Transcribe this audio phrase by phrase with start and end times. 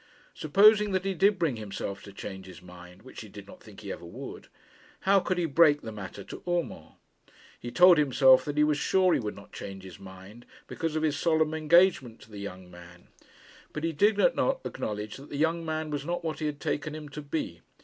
[0.33, 3.81] Supposing that he did bring himself to change his mind, which he did not think
[3.81, 4.47] he ever would,
[5.01, 6.93] how could he break the matter to Urmand?
[7.59, 11.03] He told himself that he was sure he would not change his mind, because of
[11.03, 13.09] his solemn engagement to the young man;
[13.73, 17.07] but he did acknowledge that the young man was not what he had taken him
[17.09, 17.61] to be.